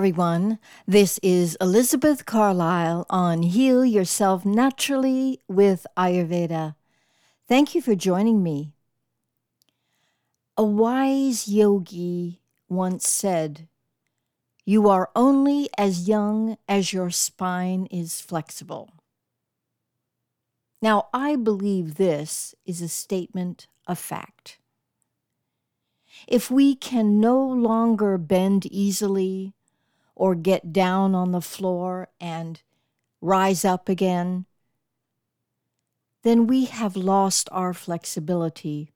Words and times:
everyone. 0.00 0.58
This 0.86 1.20
is 1.22 1.58
Elizabeth 1.60 2.24
Carlisle 2.24 3.04
on 3.10 3.42
Heal 3.42 3.84
Yourself 3.84 4.46
Naturally 4.46 5.42
with 5.46 5.86
Ayurveda. 5.94 6.74
Thank 7.46 7.74
you 7.74 7.82
for 7.82 7.94
joining 7.94 8.42
me. 8.42 8.72
A 10.56 10.64
wise 10.64 11.48
yogi 11.48 12.40
once 12.66 13.10
said, 13.10 13.68
You 14.64 14.88
are 14.88 15.10
only 15.14 15.68
as 15.76 16.08
young 16.08 16.56
as 16.66 16.94
your 16.94 17.10
spine 17.10 17.84
is 17.90 18.22
flexible. 18.22 18.88
Now, 20.80 21.08
I 21.12 21.36
believe 21.36 21.96
this 21.96 22.54
is 22.64 22.80
a 22.80 22.88
statement 22.88 23.66
of 23.86 23.98
fact. 23.98 24.60
If 26.26 26.50
we 26.50 26.74
can 26.74 27.20
no 27.20 27.38
longer 27.38 28.16
bend 28.16 28.64
easily 28.64 29.52
or 30.20 30.34
get 30.34 30.70
down 30.70 31.14
on 31.14 31.32
the 31.32 31.40
floor 31.40 32.06
and 32.20 32.60
rise 33.22 33.64
up 33.64 33.88
again, 33.88 34.44
then 36.22 36.46
we 36.46 36.66
have 36.66 36.94
lost 36.94 37.48
our 37.50 37.72
flexibility 37.72 38.92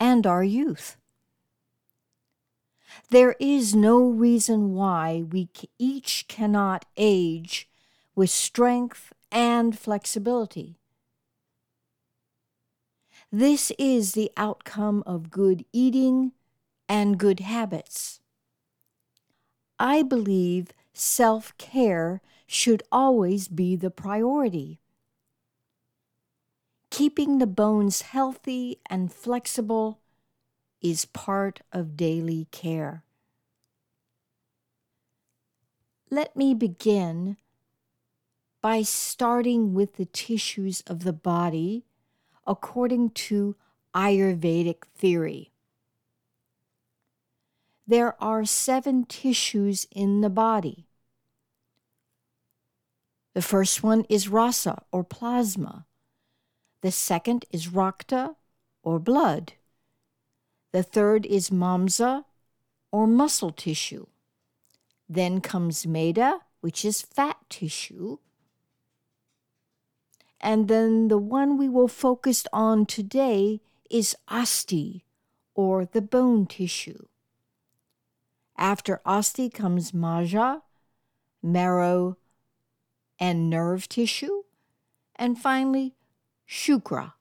and 0.00 0.26
our 0.26 0.42
youth. 0.42 0.96
There 3.10 3.36
is 3.38 3.74
no 3.74 4.08
reason 4.08 4.72
why 4.72 5.24
we 5.30 5.50
each 5.78 6.24
cannot 6.28 6.86
age 6.96 7.68
with 8.14 8.30
strength 8.30 9.12
and 9.30 9.78
flexibility. 9.78 10.78
This 13.30 13.70
is 13.78 14.12
the 14.12 14.30
outcome 14.38 15.02
of 15.04 15.30
good 15.30 15.66
eating 15.74 16.32
and 16.88 17.18
good 17.18 17.40
habits. 17.40 18.20
I 19.78 20.02
believe 20.02 20.68
self 20.92 21.56
care 21.58 22.20
should 22.46 22.82
always 22.92 23.48
be 23.48 23.76
the 23.76 23.90
priority. 23.90 24.80
Keeping 26.90 27.38
the 27.38 27.46
bones 27.46 28.02
healthy 28.02 28.78
and 28.88 29.12
flexible 29.12 30.00
is 30.80 31.06
part 31.06 31.60
of 31.72 31.96
daily 31.96 32.46
care. 32.52 33.02
Let 36.10 36.36
me 36.36 36.54
begin 36.54 37.38
by 38.60 38.82
starting 38.82 39.74
with 39.74 39.94
the 39.96 40.04
tissues 40.04 40.82
of 40.86 41.02
the 41.04 41.12
body 41.12 41.84
according 42.46 43.10
to 43.10 43.56
Ayurvedic 43.94 44.84
theory. 44.94 45.53
There 47.86 48.16
are 48.22 48.44
seven 48.44 49.04
tissues 49.04 49.86
in 49.90 50.22
the 50.22 50.30
body. 50.30 50.86
The 53.34 53.42
first 53.42 53.82
one 53.82 54.06
is 54.08 54.28
rasa 54.28 54.84
or 54.90 55.04
plasma. 55.04 55.86
The 56.80 56.90
second 56.92 57.44
is 57.50 57.68
rakta 57.68 58.36
or 58.82 58.98
blood. 58.98 59.54
The 60.72 60.82
third 60.82 61.26
is 61.26 61.50
mamsa 61.50 62.24
or 62.90 63.06
muscle 63.06 63.50
tissue. 63.50 64.06
Then 65.08 65.40
comes 65.40 65.86
meda, 65.86 66.40
which 66.60 66.84
is 66.84 67.02
fat 67.02 67.36
tissue. 67.50 68.18
And 70.40 70.68
then 70.68 71.08
the 71.08 71.18
one 71.18 71.58
we 71.58 71.68
will 71.68 71.88
focus 71.88 72.46
on 72.52 72.86
today 72.86 73.60
is 73.90 74.16
asti, 74.28 75.04
or 75.54 75.84
the 75.84 76.02
bone 76.02 76.46
tissue. 76.46 77.06
After 78.56 79.00
asti 79.04 79.50
comes 79.50 79.92
maja, 79.92 80.62
marrow, 81.42 82.16
and 83.18 83.50
nerve 83.50 83.88
tissue. 83.88 84.42
And 85.16 85.38
finally, 85.38 85.94
shukra, 86.48 87.12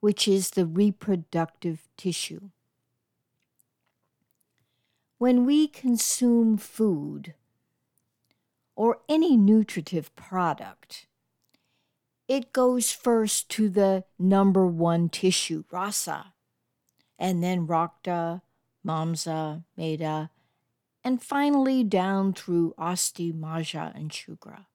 which 0.00 0.26
is 0.26 0.50
the 0.50 0.66
reproductive 0.66 1.88
tissue. 1.96 2.50
When 5.18 5.46
we 5.46 5.68
consume 5.68 6.56
food 6.56 7.34
or 8.74 8.98
any 9.08 9.36
nutritive 9.36 10.14
product, 10.16 11.06
it 12.26 12.52
goes 12.52 12.92
first 12.92 13.48
to 13.50 13.68
the 13.68 14.04
number 14.18 14.66
one 14.66 15.08
tissue, 15.08 15.64
rasa, 15.70 16.32
and 17.18 17.42
then 17.42 17.66
rakta, 17.66 18.42
mamsa, 18.84 19.64
meda, 19.76 20.30
and 21.04 21.22
finally 21.22 21.82
down 21.82 22.32
through 22.32 22.74
asti, 22.78 23.32
maja, 23.32 23.92
and 23.94 24.10
shukra. 24.10 24.66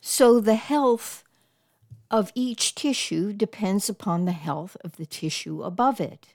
So 0.00 0.38
the 0.38 0.56
health 0.56 1.24
of 2.10 2.30
each 2.34 2.74
tissue 2.74 3.32
depends 3.32 3.88
upon 3.88 4.24
the 4.24 4.32
health 4.32 4.76
of 4.84 4.96
the 4.96 5.06
tissue 5.06 5.62
above 5.62 6.00
it. 6.00 6.34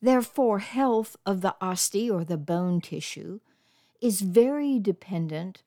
Therefore, 0.00 0.58
health 0.60 1.16
of 1.24 1.40
the 1.40 1.56
asti 1.60 2.10
or 2.10 2.24
the 2.24 2.36
bone 2.36 2.80
tissue 2.80 3.40
is 4.00 4.20
very 4.20 4.78
dependent 4.78 5.62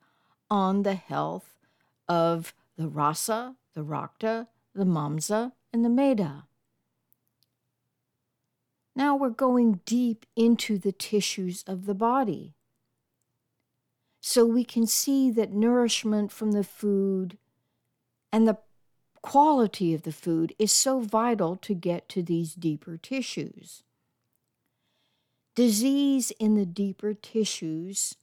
on 0.49 0.83
the 0.83 0.95
health 0.95 1.57
of 2.07 2.53
the 2.77 2.87
rasa, 2.87 3.55
the 3.73 3.83
rakta, 3.83 4.47
the 4.73 4.85
mamsa, 4.85 5.51
and 5.73 5.83
the 5.83 5.89
meda. 5.89 6.45
Now 8.99 9.15
we're 9.15 9.29
going 9.29 9.79
deep 9.85 10.25
into 10.35 10.77
the 10.77 10.91
tissues 10.91 11.63
of 11.65 11.85
the 11.85 11.93
body. 11.93 12.53
So 14.19 14.45
we 14.45 14.65
can 14.65 14.85
see 14.87 15.31
that 15.31 15.53
nourishment 15.53 16.33
from 16.33 16.51
the 16.51 16.65
food 16.65 17.37
and 18.33 18.45
the 18.45 18.57
quality 19.21 19.93
of 19.93 20.01
the 20.01 20.11
food 20.11 20.53
is 20.59 20.73
so 20.73 20.99
vital 20.99 21.55
to 21.55 21.73
get 21.73 22.09
to 22.09 22.21
these 22.21 22.53
deeper 22.53 22.97
tissues. 22.97 23.83
Disease 25.55 26.33
in 26.37 26.55
the 26.55 26.65
deeper 26.65 27.13
tissues 27.13 28.15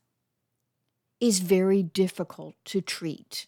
is 1.23 1.39
very 1.39 1.83
difficult 1.83 2.55
to 2.67 2.83
treat. 2.83 3.47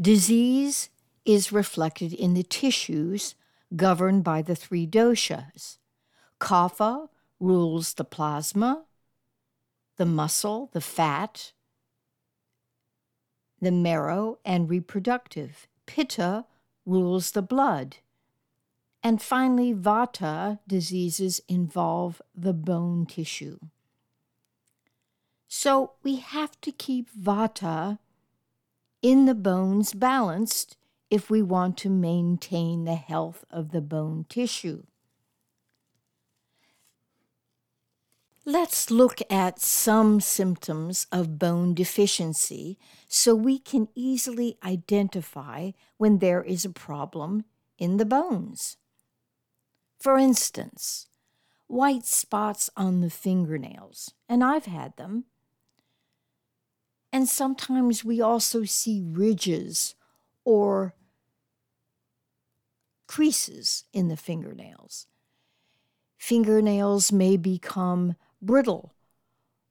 Disease 0.00 0.88
is 1.26 1.52
reflected 1.52 2.14
in 2.14 2.32
the 2.32 2.42
tissues 2.42 3.34
governed 3.76 4.24
by 4.24 4.42
the 4.42 4.54
three 4.54 4.86
doshas. 4.86 5.78
Kapha 6.40 7.08
rules 7.40 7.94
the 7.94 8.04
plasma, 8.04 8.84
the 9.96 10.06
muscle, 10.06 10.70
the 10.72 10.80
fat, 10.80 11.52
the 13.60 13.72
marrow, 13.72 14.38
and 14.44 14.68
reproductive. 14.68 15.68
Pitta 15.86 16.46
rules 16.84 17.32
the 17.32 17.42
blood. 17.42 17.98
And 19.02 19.20
finally, 19.20 19.74
vata 19.74 20.60
diseases 20.66 21.40
involve 21.48 22.22
the 22.34 22.52
bone 22.52 23.06
tissue. 23.06 23.58
So 25.48 25.92
we 26.02 26.16
have 26.16 26.60
to 26.62 26.72
keep 26.72 27.10
vata 27.12 27.98
in 29.02 29.26
the 29.26 29.34
bones 29.34 29.92
balanced 29.92 30.76
if 31.12 31.28
we 31.28 31.42
want 31.42 31.76
to 31.76 31.90
maintain 31.90 32.84
the 32.84 32.94
health 32.94 33.44
of 33.50 33.70
the 33.70 33.82
bone 33.82 34.24
tissue. 34.30 34.82
Let's 38.46 38.90
look 38.90 39.20
at 39.30 39.60
some 39.60 40.22
symptoms 40.22 41.06
of 41.12 41.38
bone 41.38 41.74
deficiency 41.74 42.78
so 43.08 43.34
we 43.34 43.58
can 43.58 43.88
easily 43.94 44.56
identify 44.64 45.72
when 45.98 46.16
there 46.18 46.42
is 46.42 46.64
a 46.64 46.70
problem 46.70 47.44
in 47.76 47.98
the 47.98 48.06
bones. 48.06 48.78
For 50.00 50.16
instance, 50.16 51.08
white 51.66 52.06
spots 52.06 52.70
on 52.74 53.02
the 53.02 53.10
fingernails, 53.10 54.14
and 54.30 54.42
I've 54.42 54.64
had 54.64 54.96
them. 54.96 55.26
And 57.12 57.28
sometimes 57.28 58.02
we 58.02 58.22
also 58.22 58.64
see 58.64 59.02
ridges 59.04 59.94
or 60.46 60.94
creases 63.12 63.84
in 63.92 64.08
the 64.08 64.16
fingernails. 64.16 65.06
Fingernails 66.16 67.12
may 67.12 67.36
become 67.36 68.16
brittle, 68.40 68.94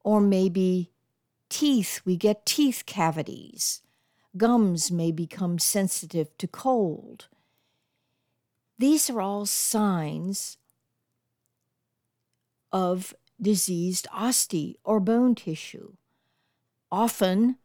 or 0.03 0.21
maybe 0.21 0.91
teeth, 1.49 2.01
we 2.05 2.15
get 2.15 2.45
teeth 2.45 2.83
cavities. 2.85 3.81
Gums 4.37 4.91
may 4.91 5.11
become 5.11 5.57
sensitive 5.57 6.37
to 6.37 6.47
cold. 6.47 7.29
These 8.77 9.09
are 9.09 9.21
all 9.21 9.47
signs 9.47 10.59
of 12.71 13.15
diseased 13.41 14.07
asti 14.13 14.77
or 14.83 14.99
bone 14.99 15.33
tissue, 15.33 15.93
often 16.91 17.57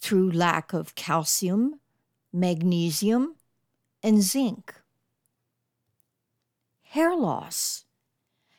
through 0.00 0.32
lack 0.32 0.72
of 0.72 0.96
calcium, 0.96 1.78
magnesium, 2.32 3.36
and 4.02 4.20
zinc 4.20 4.74
hair 6.94 7.16
loss 7.16 7.84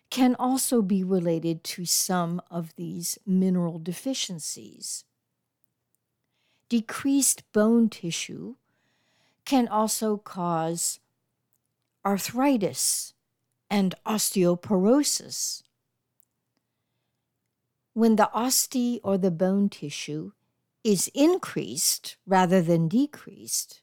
can 0.10 0.36
also 0.36 0.82
be 0.82 1.06
related 1.06 1.64
to 1.64 1.86
some 1.86 2.42
of 2.52 2.76
these 2.76 3.18
mineral 3.26 3.80
deficiencies. 3.80 5.06
Decreased 6.68 7.50
bone 7.54 7.88
tissue 7.88 8.56
can 9.46 9.70
also 9.70 10.18
cause 10.18 11.00
arthritis 12.06 13.14
and 13.70 13.96
osteoporosis. 14.06 15.64
When 17.94 18.18
the 18.18 18.30
asti 18.36 19.00
or 19.02 19.18
the 19.18 19.32
bone 19.32 19.70
tissue 19.70 20.34
is 20.84 21.10
increased 21.14 22.18
rather 22.28 22.62
than 22.62 22.90
decreased, 22.90 23.80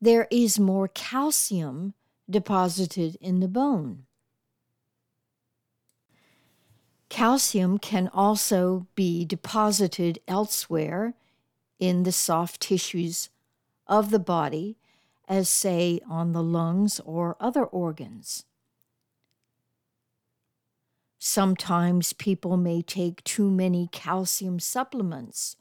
there 0.00 0.26
is 0.30 0.58
more 0.58 0.88
calcium 0.88 1.92
deposited 2.32 3.16
in 3.20 3.38
the 3.38 3.48
bone. 3.48 4.06
Calcium 7.08 7.78
can 7.78 8.08
also 8.08 8.86
be 8.94 9.24
deposited 9.24 10.18
elsewhere 10.26 11.14
in 11.78 12.04
the 12.04 12.12
soft 12.12 12.60
tissues 12.60 13.28
of 13.86 14.10
the 14.10 14.18
body, 14.18 14.78
as 15.28 15.48
say 15.48 16.00
on 16.08 16.32
the 16.32 16.42
lungs 16.42 17.00
or 17.00 17.36
other 17.38 17.64
organs. 17.64 18.44
Sometimes 21.18 22.12
people 22.14 22.56
may 22.56 22.82
take 22.82 23.22
too 23.22 23.48
many 23.50 23.88
calcium 23.92 24.58
supplements. 24.58 25.54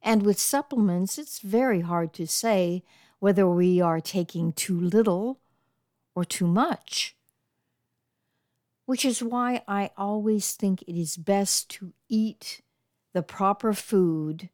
And 0.00 0.22
with 0.22 0.38
supplements, 0.38 1.18
it's 1.18 1.40
very 1.40 1.80
hard 1.80 2.12
to 2.14 2.26
say 2.26 2.84
whether 3.18 3.48
we 3.48 3.80
are 3.80 4.00
taking 4.00 4.52
too 4.52 4.78
little 4.78 5.39
or 6.20 6.24
too 6.24 6.46
much 6.46 7.16
which 8.90 9.04
is 9.04 9.22
why 9.22 9.62
I 9.68 9.92
always 9.96 10.50
think 10.50 10.82
it 10.82 11.00
is 11.00 11.16
best 11.16 11.68
to 11.76 11.92
eat 12.08 12.60
the 13.12 13.22
proper 13.22 13.72
food 13.72 14.48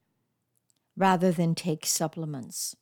rather 0.95 1.33
than 1.33 1.55
take 1.55 1.87
supplements. 1.87 2.77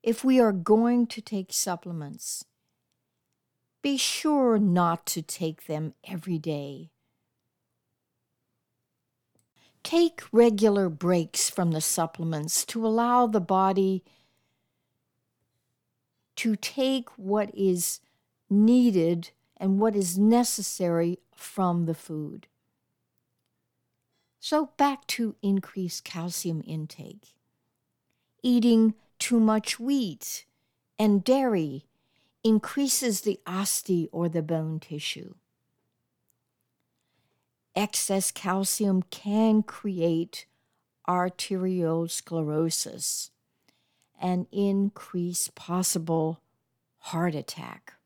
If 0.00 0.22
we 0.22 0.38
are 0.38 0.52
going 0.52 1.08
to 1.08 1.20
take 1.20 1.52
supplements, 1.52 2.44
be 3.82 3.96
sure 3.96 4.60
not 4.60 5.06
to 5.06 5.22
take 5.22 5.66
them 5.66 5.94
every 6.08 6.38
day. 6.38 6.92
Take 9.82 10.22
regular 10.30 10.88
breaks 10.88 11.50
from 11.50 11.72
the 11.72 11.80
supplements 11.80 12.64
to 12.66 12.86
allow 12.86 13.26
the 13.26 13.40
body 13.40 14.04
to 16.36 16.56
take 16.56 17.08
what 17.16 17.50
is 17.54 18.00
needed 18.48 19.30
and 19.56 19.80
what 19.80 19.96
is 19.96 20.16
necessary 20.18 21.18
from 21.34 21.86
the 21.86 21.94
food. 21.94 22.46
So, 24.38 24.68
back 24.76 25.06
to 25.08 25.34
increased 25.42 26.04
calcium 26.04 26.62
intake. 26.66 27.34
Eating 28.42 28.94
too 29.18 29.40
much 29.40 29.80
wheat 29.80 30.44
and 30.98 31.24
dairy 31.24 31.86
increases 32.44 33.22
the 33.22 33.40
asti 33.46 34.10
or 34.12 34.28
the 34.28 34.42
bone 34.42 34.78
tissue. 34.78 35.36
Excess 37.74 38.30
calcium 38.30 39.02
can 39.10 39.62
create 39.62 40.44
arteriosclerosis 41.08 43.30
and 44.20 44.46
increase 44.50 45.50
possible 45.54 46.40
heart 46.98 47.34
attack. 47.34 47.96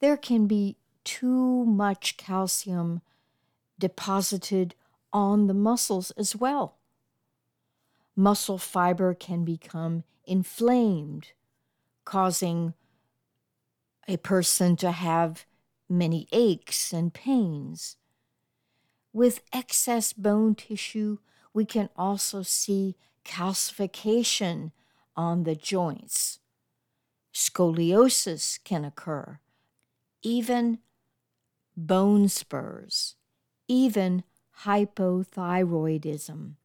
there 0.00 0.16
can 0.16 0.46
be 0.46 0.76
too 1.04 1.64
much 1.64 2.16
calcium 2.16 3.02
deposited 3.78 4.74
on 5.12 5.46
the 5.46 5.54
muscles 5.54 6.10
as 6.12 6.34
well. 6.34 6.78
Muscle 8.16 8.58
fiber 8.58 9.14
can 9.14 9.44
become 9.44 10.04
inflamed, 10.26 11.32
causing 12.04 12.74
a 14.08 14.16
person 14.16 14.76
to 14.76 14.90
have 14.90 15.46
many 15.88 16.28
aches 16.32 16.92
and 16.92 17.14
pains. 17.14 17.96
With 19.12 19.42
excess 19.52 20.12
bone 20.12 20.54
tissue, 20.54 21.18
we 21.52 21.64
can 21.64 21.88
also 21.96 22.42
see 22.42 22.96
calcification 23.24 24.72
on 25.16 25.42
the 25.42 25.56
joints. 25.56 26.38
Scoliosis 27.34 28.62
can 28.62 28.84
occur 28.84 29.40
even 30.22 30.78
bone 31.76 32.28
spurs, 32.28 33.16
even 33.68 34.24
hypothyroidism. 34.64 36.56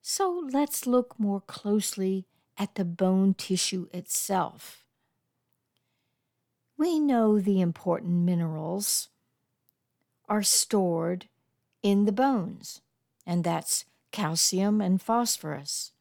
So 0.00 0.48
let's 0.52 0.86
look 0.86 1.18
more 1.18 1.40
closely 1.40 2.26
at 2.56 2.76
the 2.76 2.84
bone 2.84 3.34
tissue 3.34 3.88
itself. 3.92 4.84
We 6.78 7.00
know 7.00 7.40
the 7.40 7.60
important 7.60 8.24
minerals 8.24 9.08
are 10.28 10.42
stored 10.42 11.26
in 11.82 12.04
the 12.04 12.12
bones, 12.12 12.80
and 13.26 13.44
that's 13.44 13.84
calcium 14.10 14.80
and 14.80 15.00
phosphorus. 15.00 15.92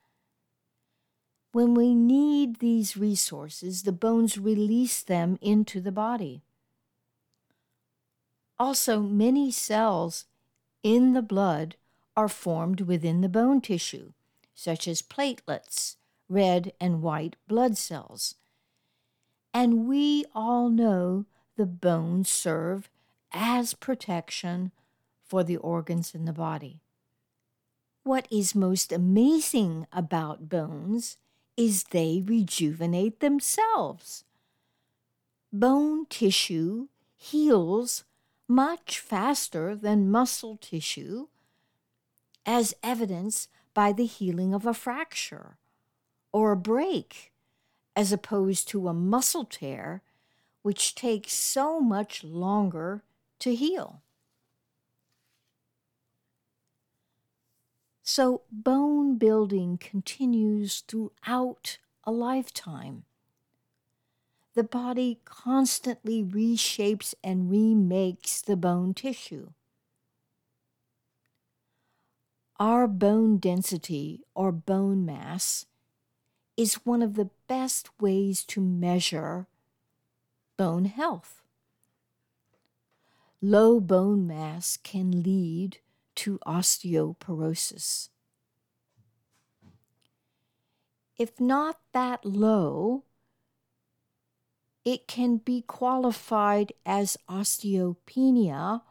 When 1.52 1.74
we 1.74 1.96
need 1.96 2.60
these 2.60 2.98
resources, 2.98 3.84
the 3.84 3.92
bones 3.92 4.38
release 4.38 5.02
them 5.02 5.38
into 5.42 5.80
the 5.80 5.92
body. 5.92 6.42
Also, 8.58 9.00
many 9.00 9.52
cells 9.52 10.26
in 10.84 11.14
the 11.14 11.22
blood 11.22 11.76
are 12.16 12.30
formed 12.30 12.82
within 12.82 13.22
the 13.22 13.30
bone 13.30 13.62
tissue, 13.62 14.12
such 14.54 14.88
as 14.88 15.02
platelets, 15.02 15.98
red 16.30 16.74
and 16.80 17.02
white 17.02 17.36
blood 17.48 17.78
cells. 17.78 18.36
And 19.54 19.88
we 19.88 20.26
all 20.34 20.70
know 20.70 21.26
the 21.58 21.66
bones 21.66 22.30
serve 22.30 22.90
as 23.36 23.74
protection 23.74 24.72
for 25.26 25.44
the 25.44 25.58
organs 25.58 26.16
in 26.16 26.24
the 26.24 26.34
body. 26.34 26.80
What 28.04 28.28
is 28.32 28.56
most 28.56 28.94
amazing 28.94 29.88
about 29.92 30.48
bones 30.48 31.18
is 31.58 31.84
they 31.86 32.24
rejuvenate 32.26 33.20
themselves. 33.20 34.24
Bone 35.52 36.06
tissue 36.06 36.88
heals 37.18 38.06
much 38.48 39.00
faster 39.00 39.76
than 39.76 40.12
muscle 40.12 40.58
tissue, 40.58 41.28
as 42.46 42.74
evidenced 42.84 43.50
by 43.74 43.92
the 43.92 44.06
healing 44.06 44.54
of 44.54 44.66
a 44.66 44.74
fracture 44.74 45.58
or 46.32 46.52
a 46.52 46.58
break, 46.58 47.34
as 47.96 48.12
opposed 48.12 48.68
to 48.70 48.88
a 48.88 48.94
muscle 48.94 49.46
tear, 49.46 50.04
which 50.62 50.94
takes 50.94 51.34
so 51.34 51.80
much 51.80 52.24
longer 52.24 53.04
to 53.40 53.56
heal. 53.56 54.02
So, 58.04 58.44
bone 58.52 59.18
building 59.18 59.78
continues 59.80 60.82
throughout 60.88 61.80
a 62.04 62.12
lifetime. 62.12 63.04
The 64.54 64.64
body 64.64 65.20
constantly 65.26 66.24
reshapes 66.24 67.14
and 67.24 67.50
remakes 67.50 68.42
the 68.42 68.56
bone 68.56 68.94
tissue. 68.94 69.50
Our 72.58 72.88
bone 72.88 73.38
density 73.38 74.22
or 74.34 74.54
bone 74.54 75.06
mass 75.06 75.66
is 76.56 76.86
one 76.86 77.02
of 77.02 77.16
the 77.16 77.32
best 77.48 77.90
ways 78.00 78.46
to 78.46 78.62
measure 78.62 79.48
bone 80.58 80.86
health. 80.86 81.42
Low 83.48 83.80
bone 83.80 84.26
mass 84.26 84.76
can 84.76 85.22
lead 85.22 85.78
to 86.16 86.40
osteoporosis. 86.48 88.10
If 91.16 91.40
not 91.40 91.78
that 91.94 92.26
low, 92.26 93.04
it 94.84 95.08
can 95.08 95.38
be 95.38 95.62
qualified 95.62 96.74
as 96.88 97.18
osteopenia, 97.30 98.82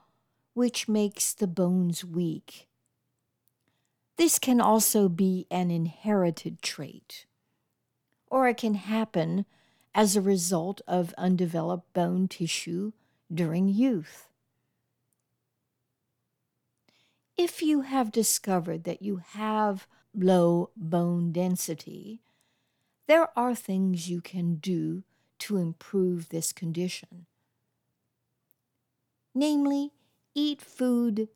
which 0.52 0.86
makes 0.86 1.34
the 1.34 1.48
bones 1.48 2.04
weak. 2.04 2.68
This 4.16 4.38
can 4.38 4.60
also 4.60 5.08
be 5.08 5.48
an 5.50 5.72
inherited 5.72 6.62
trait, 6.62 7.26
or 8.28 8.46
it 8.46 8.58
can 8.58 8.74
happen 8.74 9.46
as 9.96 10.14
a 10.14 10.20
result 10.20 10.80
of 10.86 11.12
undeveloped 11.18 11.92
bone 11.92 12.28
tissue 12.28 12.92
during 13.34 13.66
youth. 13.66 14.28
If 17.36 17.62
you 17.62 17.82
have 17.82 18.12
discovered 18.12 18.84
that 18.84 19.02
you 19.02 19.22
have 19.32 19.86
low 20.14 20.70
bone 20.76 21.32
density, 21.32 22.22
there 23.06 23.36
are 23.36 23.54
things 23.54 24.08
you 24.08 24.20
can 24.20 24.56
do 24.56 25.02
to 25.40 25.56
improve 25.56 26.28
this 26.28 26.52
condition. 26.52 27.26
Namely, 29.34 29.92
eat 30.34 30.62
food 30.62 31.28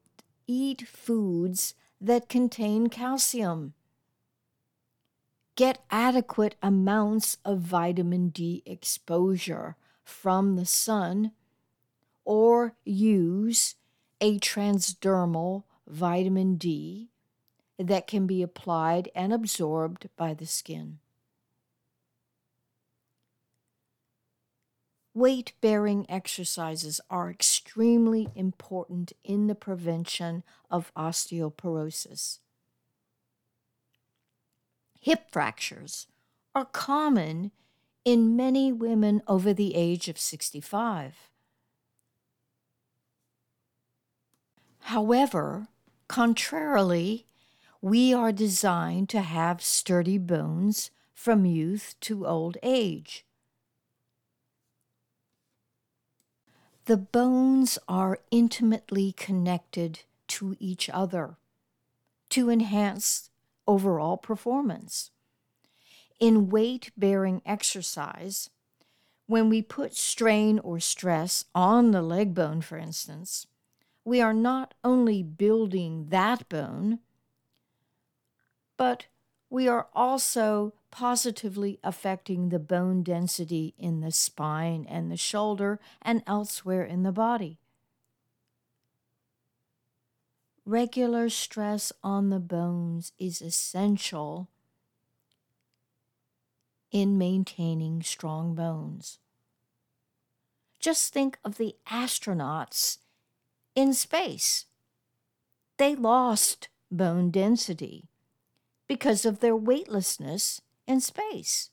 eat 0.48 0.88
foods 0.88 1.74
that 2.00 2.28
contain 2.28 2.88
calcium. 2.88 3.74
Get 5.54 5.84
adequate 5.90 6.56
amounts 6.62 7.36
of 7.44 7.60
vitamin 7.60 8.30
D 8.30 8.62
exposure 8.64 9.76
from 10.04 10.56
the 10.56 10.64
sun 10.64 11.32
or 12.24 12.74
use 12.84 13.74
a 14.20 14.38
transdermal 14.38 15.64
vitamin 15.88 16.56
D 16.56 17.08
that 17.78 18.06
can 18.06 18.26
be 18.26 18.42
applied 18.42 19.08
and 19.14 19.32
absorbed 19.32 20.08
by 20.16 20.34
the 20.34 20.46
skin. 20.46 20.98
Weight 25.14 25.52
bearing 25.60 26.06
exercises 26.08 27.00
are 27.10 27.30
extremely 27.30 28.28
important 28.36 29.12
in 29.24 29.48
the 29.48 29.54
prevention 29.54 30.44
of 30.70 30.92
osteoporosis. 30.94 32.38
Hip 35.00 35.30
fractures 35.30 36.06
are 36.54 36.66
common 36.66 37.50
in 38.04 38.36
many 38.36 38.72
women 38.72 39.22
over 39.26 39.52
the 39.52 39.74
age 39.74 40.08
of 40.08 40.18
65. 40.18 41.30
However, 44.80 45.68
contrarily, 46.08 47.26
we 47.80 48.12
are 48.12 48.32
designed 48.32 49.08
to 49.10 49.20
have 49.20 49.62
sturdy 49.62 50.18
bones 50.18 50.90
from 51.14 51.44
youth 51.44 51.94
to 52.00 52.26
old 52.26 52.56
age. 52.62 53.24
The 56.86 56.96
bones 56.96 57.78
are 57.86 58.18
intimately 58.30 59.12
connected 59.12 60.00
to 60.28 60.56
each 60.58 60.88
other 60.88 61.36
to 62.30 62.50
enhance 62.50 63.30
overall 63.66 64.16
performance. 64.16 65.10
In 66.18 66.48
weight 66.48 66.90
bearing 66.96 67.42
exercise, 67.44 68.50
when 69.26 69.50
we 69.50 69.60
put 69.60 69.94
strain 69.94 70.58
or 70.60 70.80
stress 70.80 71.44
on 71.54 71.90
the 71.90 72.02
leg 72.02 72.34
bone, 72.34 72.62
for 72.62 72.78
instance, 72.78 73.46
we 74.08 74.22
are 74.22 74.32
not 74.32 74.72
only 74.82 75.22
building 75.22 76.06
that 76.08 76.48
bone, 76.48 76.98
but 78.78 79.04
we 79.50 79.68
are 79.68 79.88
also 79.94 80.72
positively 80.90 81.78
affecting 81.84 82.48
the 82.48 82.58
bone 82.58 83.02
density 83.02 83.74
in 83.76 84.00
the 84.00 84.10
spine 84.10 84.86
and 84.88 85.10
the 85.10 85.16
shoulder 85.18 85.78
and 86.00 86.22
elsewhere 86.26 86.82
in 86.84 87.02
the 87.02 87.12
body. 87.12 87.58
Regular 90.64 91.28
stress 91.28 91.92
on 92.02 92.30
the 92.30 92.40
bones 92.40 93.12
is 93.18 93.42
essential 93.42 94.48
in 96.90 97.18
maintaining 97.18 98.02
strong 98.02 98.54
bones. 98.54 99.18
Just 100.80 101.12
think 101.12 101.38
of 101.44 101.58
the 101.58 101.76
astronauts 101.90 102.96
in 103.78 103.94
space. 103.94 104.64
They 105.76 105.94
lost 105.94 106.68
bone 106.90 107.30
density 107.30 108.08
because 108.88 109.24
of 109.24 109.38
their 109.38 109.54
weightlessness 109.54 110.60
in 110.88 111.00
space. 111.00 111.70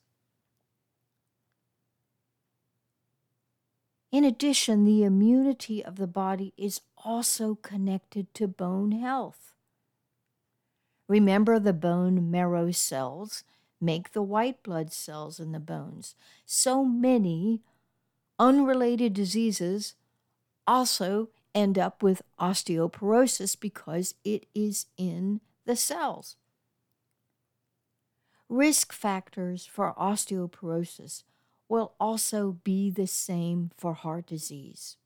In 4.12 4.24
addition, 4.24 4.86
the 4.86 5.02
immunity 5.02 5.84
of 5.84 5.96
the 5.96 6.06
body 6.06 6.54
is 6.56 6.80
also 7.04 7.56
connected 7.56 8.32
to 8.36 8.48
bone 8.48 8.92
health. 8.92 9.56
Remember, 11.08 11.58
the 11.58 11.74
bone 11.74 12.30
marrow 12.30 12.70
cells 12.70 13.44
make 13.82 14.12
the 14.12 14.22
white 14.22 14.62
blood 14.62 14.94
cells 14.94 15.40
in 15.40 15.54
the 15.54 15.60
bones. 15.60 16.14
So 16.46 16.86
many 16.86 17.62
unrelated 18.38 19.16
diseases 19.16 19.96
also 20.68 21.30
end 21.56 21.80
up 21.80 22.04
with 22.04 22.22
osteoporosis 22.40 23.60
because 23.60 24.14
it 24.24 24.46
is 24.54 24.86
in 24.98 25.42
the 25.66 25.76
cells. 25.76 26.36
Risk 28.48 28.94
factors 28.94 29.66
for 29.66 29.96
osteoporosis 29.96 31.24
will 31.68 31.94
also 32.00 32.58
be 32.64 32.92
the 32.92 33.08
same 33.08 33.72
for 33.76 33.94
heart 33.96 34.28
disease. 34.28 34.98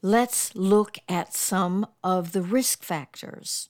Let's 0.00 0.54
look 0.54 0.98
at 1.08 1.34
some 1.34 1.84
of 2.04 2.32
the 2.32 2.40
risk 2.40 2.84
factors. 2.84 3.68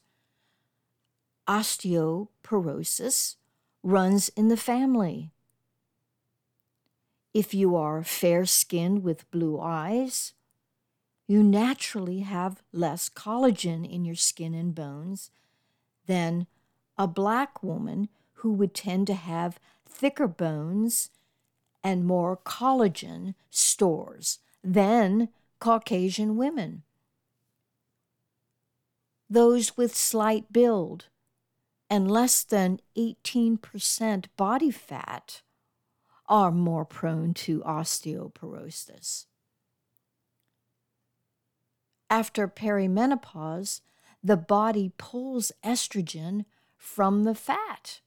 Osteoporosis 1.48 3.36
runs 3.82 4.28
in 4.30 4.48
the 4.48 4.56
family. 4.56 5.32
If 7.34 7.54
you 7.54 7.76
are 7.76 8.02
fair 8.02 8.46
skinned 8.46 9.02
with 9.02 9.30
blue 9.30 9.60
eyes, 9.60 10.32
you 11.26 11.42
naturally 11.42 12.20
have 12.20 12.62
less 12.72 13.08
collagen 13.08 13.88
in 13.88 14.04
your 14.04 14.14
skin 14.14 14.54
and 14.54 14.74
bones 14.74 15.30
than 16.06 16.46
a 16.96 17.06
black 17.06 17.62
woman 17.62 18.08
who 18.34 18.52
would 18.52 18.74
tend 18.74 19.06
to 19.08 19.14
have 19.14 19.60
thicker 19.86 20.26
bones 20.26 21.10
and 21.84 22.04
more 22.04 22.36
collagen 22.36 23.34
stores 23.50 24.38
than 24.64 25.28
Caucasian 25.60 26.36
women. 26.36 26.82
Those 29.28 29.76
with 29.76 29.94
slight 29.94 30.52
build 30.52 31.06
and 31.90 32.10
less 32.10 32.42
than 32.42 32.80
18% 32.96 34.24
body 34.36 34.70
fat 34.70 35.42
are 36.28 36.50
more 36.50 36.84
prone 36.84 37.32
to 37.32 37.60
osteoporosis. 37.60 39.26
After 42.10 42.48
perimenopause, 42.48 43.80
the 44.22 44.36
body 44.36 44.92
pulls 44.98 45.52
estrogen 45.64 46.44
from 46.76 47.24
the 47.24 47.34
fat. 47.34 48.00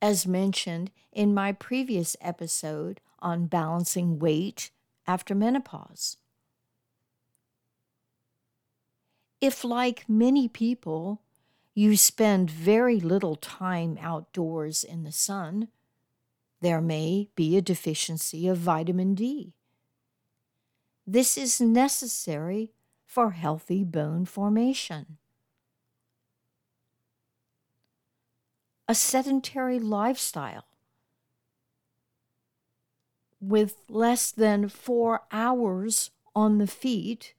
As 0.00 0.26
mentioned 0.26 0.90
in 1.12 1.34
my 1.34 1.52
previous 1.52 2.16
episode 2.20 3.00
on 3.20 3.46
balancing 3.46 4.18
weight 4.18 4.70
after 5.06 5.34
menopause. 5.34 6.16
If, 9.40 9.64
like 9.64 10.08
many 10.08 10.48
people, 10.48 11.22
you 11.74 11.96
spend 11.96 12.50
very 12.50 13.00
little 13.00 13.36
time 13.36 13.98
outdoors 14.00 14.82
in 14.82 15.04
the 15.04 15.12
sun, 15.12 15.68
there 16.60 16.80
may 16.80 17.28
be 17.36 17.56
a 17.56 17.62
deficiency 17.62 18.48
of 18.48 18.58
vitamin 18.58 19.14
D. 19.14 19.54
This 21.06 21.38
is 21.38 21.60
necessary 21.60 22.72
for 23.04 23.30
healthy 23.30 23.84
bone 23.84 24.24
formation. 24.24 25.18
A 28.88 28.94
sedentary 28.94 29.78
lifestyle 29.78 30.64
with 33.40 33.76
less 33.88 34.30
than 34.30 34.68
four 34.68 35.22
hours 35.30 36.10
on 36.34 36.58
the 36.58 36.66
feet 36.66 37.34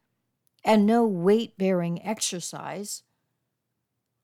and 0.63 0.85
no 0.85 1.05
weight 1.05 1.57
bearing 1.57 2.03
exercise 2.05 3.03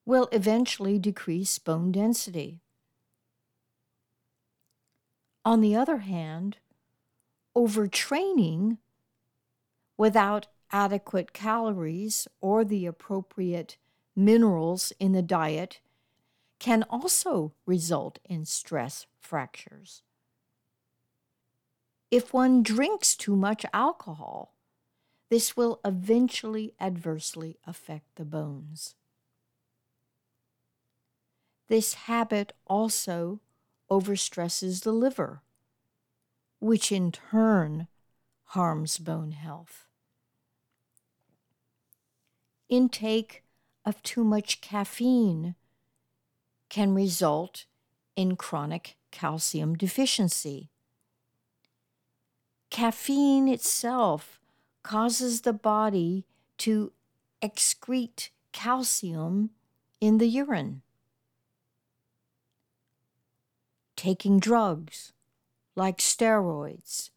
will 0.05 0.27
eventually 0.31 0.99
decrease 0.99 1.59
bone 1.59 1.91
density. 1.91 2.62
On 5.45 5.61
the 5.61 5.75
other 5.75 5.97
hand, 5.99 6.57
overtraining 7.55 8.77
without 9.97 10.47
adequate 10.71 11.33
calories 11.33 12.27
or 12.41 12.63
the 12.63 12.85
appropriate 12.85 13.77
minerals 14.15 14.93
in 14.99 15.11
the 15.11 15.21
diet 15.21 15.79
can 16.59 16.83
also 16.89 17.53
result 17.65 18.19
in 18.23 18.45
stress 18.45 19.05
fractures. 19.19 20.01
If 22.09 22.33
one 22.33 22.63
drinks 22.63 23.15
too 23.15 23.35
much 23.35 23.65
alcohol, 23.73 24.55
this 25.29 25.57
will 25.57 25.79
eventually 25.83 26.73
adversely 26.79 27.57
affect 27.65 28.15
the 28.15 28.25
bones. 28.25 28.95
This 31.67 31.95
habit 31.95 32.53
also 32.67 33.39
overstresses 33.89 34.83
the 34.83 34.91
liver, 34.91 35.41
which 36.59 36.91
in 36.91 37.11
turn 37.11 37.87
harms 38.45 38.97
bone 38.97 39.31
health. 39.31 39.87
intake 42.73 43.43
of 43.85 44.01
too 44.01 44.23
much 44.23 44.61
caffeine 44.61 45.55
can 46.69 46.95
result 46.95 47.65
in 48.15 48.35
chronic 48.35 48.95
calcium 49.11 49.75
deficiency. 49.75 50.69
Caffeine 52.71 53.47
itself 53.47 54.39
causes 54.81 55.41
the 55.41 55.53
body 55.53 56.25
to 56.57 56.91
excrete 57.41 58.29
calcium 58.51 59.51
in 60.01 60.17
the 60.17 60.27
urine. 60.27 60.81
Taking 64.03 64.37
drugs 64.37 65.13
like 65.77 65.99
steroids 65.99 67.11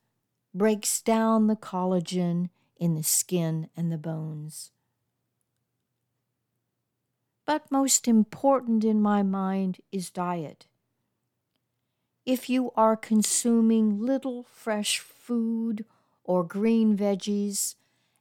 breaks 0.55 1.03
down 1.03 1.49
the 1.49 1.57
collagen 1.57 2.49
in 2.77 2.95
the 2.95 3.03
skin 3.03 3.69
and 3.77 3.91
the 3.91 3.99
bones. 3.99 4.71
But 7.45 7.73
most 7.73 8.07
important 8.07 8.85
in 8.85 9.03
my 9.03 9.25
mind 9.25 9.79
is 9.91 10.11
diet. 10.11 10.67
If 12.25 12.49
you 12.49 12.71
are 12.77 12.97
consuming 12.97 13.99
little 13.99 14.45
fresh 14.45 15.01
food 15.01 15.85
or 16.23 16.45
green 16.45 16.97
veggies 16.97 17.75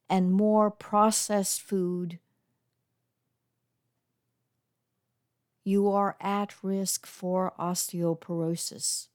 and 0.10 0.34
more 0.34 0.72
processed 0.72 1.62
food, 1.62 2.18
you 5.66 5.90
are 5.90 6.16
at 6.22 6.54
risk 6.64 7.06
for 7.06 7.54
osteoporosis. 7.60 9.08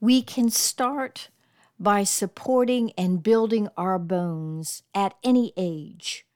We 0.00 0.20
can 0.22 0.50
start 0.50 1.30
by 1.78 2.04
supporting 2.04 2.92
and 2.98 3.22
building 3.22 3.68
our 3.76 3.98
bones 3.98 4.82
at 4.94 5.14
any 5.22 5.52
age. 5.56 6.26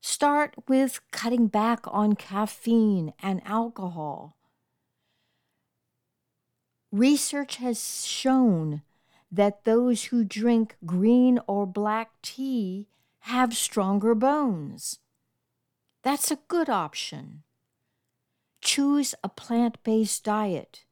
Start 0.00 0.54
with 0.68 1.00
cutting 1.12 1.46
back 1.46 1.80
on 1.86 2.16
caffeine 2.16 3.12
and 3.22 3.40
alcohol. 3.46 4.36
Research 6.90 7.56
has 7.56 8.04
shown 8.04 8.82
that 9.30 9.64
those 9.64 10.06
who 10.06 10.24
drink 10.24 10.76
green 10.84 11.38
or 11.46 11.66
black 11.66 12.10
tea 12.20 12.88
have 13.20 13.56
stronger 13.56 14.14
bones. 14.14 14.98
That's 16.02 16.30
a 16.30 16.38
good 16.48 16.68
option. 16.68 17.42
Choose 18.60 19.14
a 19.22 19.28
plant 19.28 19.82
based 19.84 20.24
diet, 20.24 20.84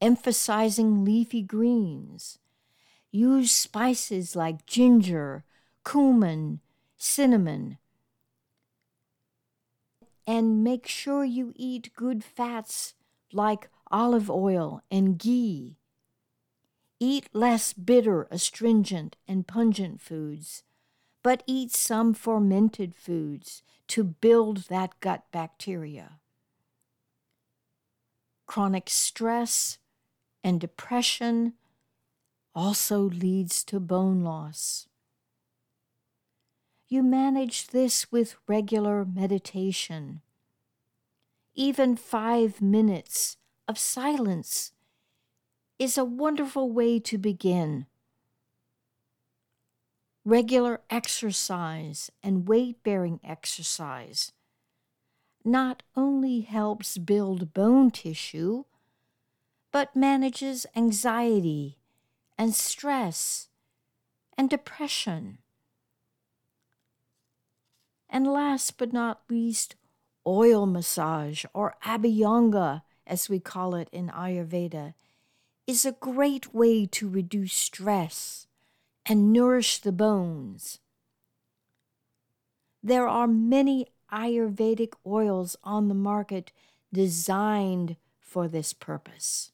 emphasizing 0.00 1.04
leafy 1.04 1.42
greens. 1.42 2.38
Use 3.10 3.52
spices 3.52 4.34
like 4.36 4.66
ginger, 4.66 5.44
cumin, 5.84 6.60
cinnamon, 6.96 7.78
and 10.26 10.64
make 10.64 10.86
sure 10.86 11.24
you 11.24 11.52
eat 11.54 11.94
good 11.94 12.24
fats 12.24 12.94
like 13.32 13.70
olive 13.90 14.28
oil 14.28 14.82
and 14.90 15.18
ghee. 15.18 15.78
Eat 16.98 17.28
less 17.32 17.72
bitter, 17.72 18.26
astringent, 18.30 19.16
and 19.28 19.46
pungent 19.46 20.00
foods, 20.00 20.62
but 21.26 21.42
eat 21.44 21.72
some 21.72 22.14
fermented 22.14 22.94
foods 22.94 23.64
to 23.88 24.04
build 24.04 24.58
that 24.68 24.92
gut 25.00 25.24
bacteria. 25.32 26.20
Chronic 28.46 28.88
stress 28.88 29.78
and 30.44 30.60
depression 30.60 31.54
also 32.54 33.00
leads 33.00 33.64
to 33.64 33.80
bone 33.80 34.22
loss. 34.22 34.86
You 36.86 37.02
manage 37.02 37.66
this 37.66 38.12
with 38.12 38.36
regular 38.46 39.04
meditation. 39.04 40.20
Even 41.56 41.96
five 41.96 42.62
minutes 42.62 43.36
of 43.66 43.78
silence 43.78 44.70
is 45.76 45.98
a 45.98 46.04
wonderful 46.04 46.70
way 46.70 47.00
to 47.00 47.18
begin. 47.18 47.86
Regular 50.26 50.80
exercise 50.90 52.10
and 52.20 52.48
weight 52.48 52.82
bearing 52.82 53.20
exercise 53.22 54.32
not 55.44 55.84
only 55.94 56.40
helps 56.40 56.98
build 56.98 57.54
bone 57.54 57.92
tissue, 57.92 58.64
but 59.70 59.94
manages 59.94 60.66
anxiety 60.74 61.78
and 62.36 62.52
stress 62.56 63.50
and 64.36 64.50
depression. 64.50 65.38
And 68.10 68.26
last 68.26 68.78
but 68.78 68.92
not 68.92 69.20
least, 69.30 69.76
oil 70.26 70.66
massage 70.66 71.44
or 71.54 71.76
abhyanga, 71.84 72.82
as 73.06 73.28
we 73.28 73.38
call 73.38 73.76
it 73.76 73.88
in 73.92 74.08
Ayurveda, 74.08 74.94
is 75.68 75.86
a 75.86 75.92
great 75.92 76.52
way 76.52 76.84
to 76.86 77.08
reduce 77.08 77.52
stress 77.52 78.45
and 79.08 79.32
nourish 79.32 79.78
the 79.78 79.92
bones. 79.92 80.80
There 82.82 83.06
are 83.08 83.26
many 83.26 83.86
Ayurvedic 84.12 84.94
oils 85.06 85.56
on 85.64 85.88
the 85.88 85.94
market 85.94 86.52
designed 86.92 87.96
for 88.20 88.48
this 88.48 88.72
purpose. 88.72 89.52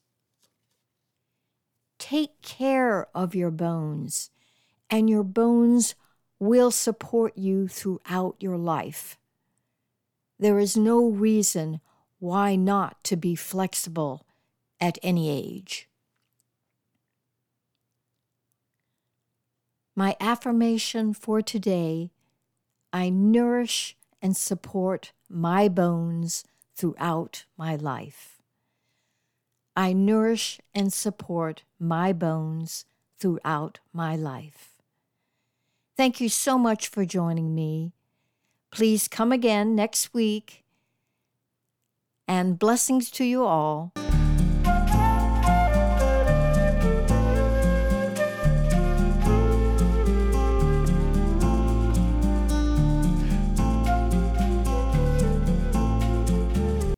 Take 1.97 2.41
care 2.41 3.07
of 3.15 3.33
your 3.33 3.51
bones, 3.51 4.29
and 4.89 5.09
your 5.09 5.23
bones 5.23 5.95
will 6.39 6.71
support 6.71 7.37
you 7.37 7.67
throughout 7.67 8.35
your 8.39 8.57
life. 8.57 9.17
There 10.37 10.59
is 10.59 10.75
no 10.75 11.07
reason 11.07 11.79
why 12.19 12.55
not 12.55 13.03
to 13.05 13.15
be 13.15 13.35
flexible 13.35 14.25
at 14.79 14.99
any 15.01 15.29
age. 15.29 15.87
My 19.95 20.15
affirmation 20.19 21.13
for 21.13 21.41
today 21.41 22.11
I 22.91 23.09
nourish 23.09 23.95
and 24.21 24.35
support 24.35 25.13
my 25.29 25.67
bones 25.67 26.43
throughout 26.75 27.45
my 27.57 27.75
life. 27.75 28.41
I 29.75 29.93
nourish 29.93 30.59
and 30.73 30.93
support 30.93 31.63
my 31.79 32.13
bones 32.13 32.85
throughout 33.19 33.79
my 33.91 34.15
life. 34.15 34.69
Thank 35.95 36.19
you 36.19 36.29
so 36.29 36.57
much 36.57 36.87
for 36.87 37.05
joining 37.05 37.53
me. 37.53 37.93
Please 38.71 39.07
come 39.07 39.31
again 39.31 39.75
next 39.75 40.13
week. 40.13 40.63
And 42.27 42.57
blessings 42.57 43.11
to 43.11 43.23
you 43.23 43.45
all. 43.45 43.93